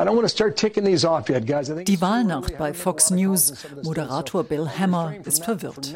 [0.00, 3.52] Die Wahlnacht bei Fox News.
[3.82, 5.94] Moderator Bill Hammer ist verwirrt.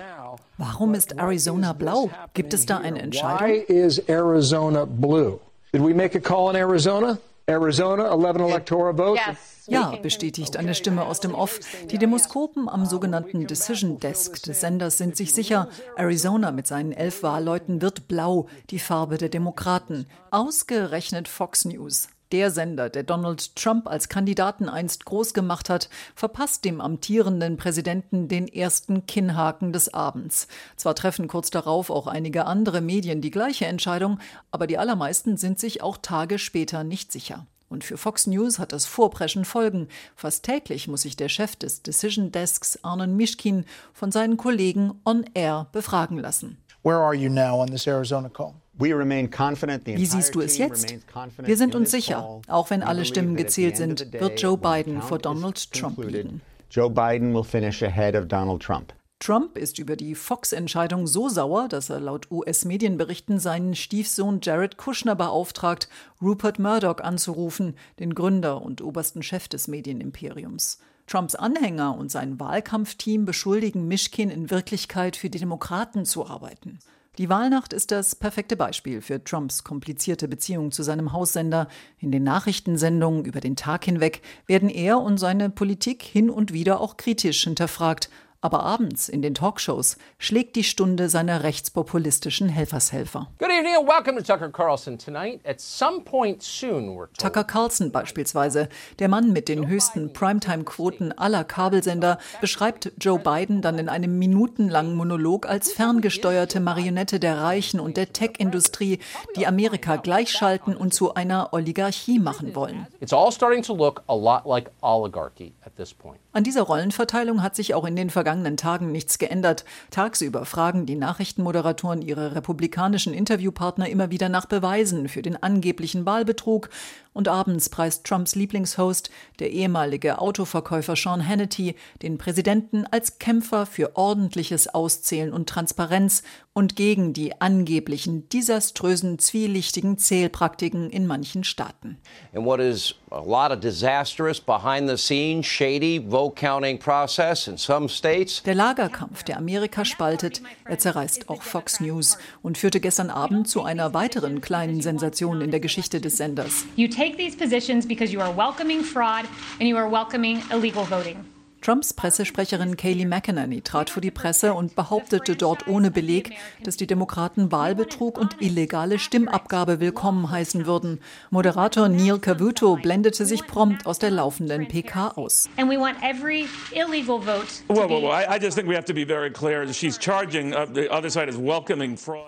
[0.58, 2.10] Warum ist Arizona blau?
[2.34, 3.48] Gibt es da eine Entscheidung?
[3.48, 5.40] Why is Arizona blue?
[5.72, 7.16] Did we make a call in Arizona?
[7.46, 9.22] Arizona, 11 electoral votes.
[9.66, 11.58] Ja, bestätigt eine Stimme aus dem Off.
[11.90, 17.22] Die Demoskopen am sogenannten Decision Desk des Senders sind sich sicher, Arizona mit seinen elf
[17.22, 20.04] Wahlleuten wird blau, die Farbe der Demokraten.
[20.30, 22.08] Ausgerechnet Fox News.
[22.32, 28.28] Der Sender, der Donald Trump als Kandidaten einst groß gemacht hat, verpasst dem amtierenden Präsidenten
[28.28, 30.48] den ersten Kinnhaken des Abends.
[30.76, 34.18] Zwar treffen kurz darauf auch einige andere Medien die gleiche Entscheidung,
[34.50, 37.46] aber die allermeisten sind sich auch Tage später nicht sicher.
[37.68, 39.88] Und für Fox News hat das Vorpreschen Folgen.
[40.14, 45.24] Fast täglich muss sich der Chef des Decision Desks, Arnon Mischkin, von seinen Kollegen on
[45.34, 46.58] air befragen lassen.
[46.82, 48.54] Where are you now on this Arizona call?
[48.76, 50.96] Wie siehst du es jetzt?
[51.38, 55.72] Wir sind uns sicher, auch wenn alle Stimmen gezählt sind, wird Joe Biden vor Donald
[55.72, 56.40] Trump liegen.
[56.70, 58.92] Joe Biden will finish ahead of Donald Trump.
[59.20, 65.14] Trump ist über die Fox-Entscheidung so sauer, dass er laut US-Medienberichten seinen Stiefsohn Jared Kushner
[65.14, 65.88] beauftragt,
[66.20, 70.78] Rupert Murdoch anzurufen, den Gründer und obersten Chef des Medienimperiums.
[71.06, 76.80] Trumps Anhänger und sein Wahlkampfteam beschuldigen Mischkin in Wirklichkeit für die Demokraten zu arbeiten.
[77.16, 81.68] Die Wahlnacht ist das perfekte Beispiel für Trumps komplizierte Beziehung zu seinem Haussender.
[82.00, 86.80] In den Nachrichtensendungen über den Tag hinweg werden er und seine Politik hin und wieder
[86.80, 88.10] auch kritisch hinterfragt,
[88.44, 93.28] aber abends in den Talkshows schlägt die Stunde seiner rechtspopulistischen Helfershelfer.
[93.38, 95.40] Good evening and welcome to Tucker Carlson tonight.
[95.46, 97.08] At some point soon, we're.
[97.16, 103.78] Tucker Carlson beispielsweise, der Mann mit den höchsten Primetime-Quoten aller Kabelsender, beschreibt Joe Biden dann
[103.78, 108.98] in einem minutenlangen Monolog als ferngesteuerte Marionette der Reichen und der Tech-Industrie,
[109.36, 112.86] die Amerika gleichschalten und zu einer Oligarchie machen wollen.
[113.00, 116.20] It's all starting to look a lot like oligarchy at this point.
[116.32, 119.64] An dieser Rollenverteilung hat sich auch in den vergangenen Tagen nichts geändert.
[119.90, 126.70] Tagsüber fragen die Nachrichtenmoderatoren ihre republikanischen Interviewpartner immer wieder nach Beweisen für den angeblichen Wahlbetrug.
[127.14, 129.08] Und abends preist Trumps Lieblingshost,
[129.38, 136.76] der ehemalige Autoverkäufer Sean Hannity, den Präsidenten als Kämpfer für ordentliches Auszählen und Transparenz und
[136.76, 141.98] gegen die angeblichen desaströsen, zwielichtigen Zählpraktiken in manchen Staaten.
[142.32, 147.56] And what is a lot of disastrous behind the scenes shady vote counting process in
[147.56, 148.42] some states.
[148.42, 153.62] Der Lagerkampf, der Amerika spaltet, er zerreißt auch Fox News und führte gestern Abend zu
[153.62, 156.64] einer weiteren kleinen Sensation in der Geschichte des Senders.
[156.76, 159.28] You take these positions because you are welcoming fraud
[159.60, 161.33] and you are welcoming illegal voting.
[161.64, 166.32] Trumps Pressesprecherin Kayleigh McEnany trat vor die Presse und behauptete dort ohne Beleg,
[166.62, 171.00] dass die Demokraten Wahlbetrug und illegale Stimmabgabe willkommen heißen würden.
[171.30, 175.48] Moderator Neil Cavuto blendete sich prompt aus der laufenden PK aus.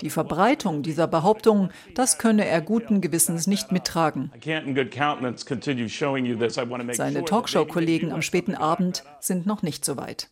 [0.00, 4.32] Die Verbreitung dieser Behauptung, das könne er guten Gewissens nicht mittragen.
[6.92, 10.30] Seine Talkshow-Kollegen am späten Abend sind noch nicht so weit.